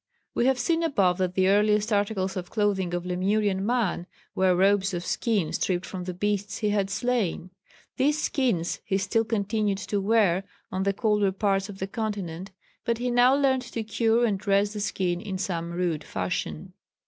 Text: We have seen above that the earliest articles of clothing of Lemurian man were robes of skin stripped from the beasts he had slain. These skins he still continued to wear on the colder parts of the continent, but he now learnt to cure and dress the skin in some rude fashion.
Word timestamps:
We 0.33 0.47
have 0.47 0.57
seen 0.57 0.81
above 0.81 1.19
that 1.19 1.35
the 1.35 1.47
earliest 1.47 1.93
articles 1.93 2.35
of 2.35 2.49
clothing 2.49 2.95
of 2.95 3.05
Lemurian 3.05 3.63
man 3.63 4.07
were 4.33 4.55
robes 4.55 4.95
of 4.95 5.05
skin 5.05 5.53
stripped 5.53 5.85
from 5.85 6.05
the 6.05 6.13
beasts 6.15 6.57
he 6.57 6.69
had 6.71 6.89
slain. 6.89 7.51
These 7.97 8.19
skins 8.19 8.79
he 8.83 8.97
still 8.97 9.23
continued 9.23 9.77
to 9.77 10.01
wear 10.01 10.43
on 10.71 10.81
the 10.81 10.93
colder 10.93 11.31
parts 11.31 11.69
of 11.69 11.77
the 11.77 11.85
continent, 11.85 12.49
but 12.83 12.97
he 12.97 13.11
now 13.11 13.35
learnt 13.35 13.71
to 13.73 13.83
cure 13.83 14.25
and 14.25 14.39
dress 14.39 14.73
the 14.73 14.79
skin 14.79 15.21
in 15.21 15.37
some 15.37 15.69
rude 15.71 16.03
fashion. 16.03 16.73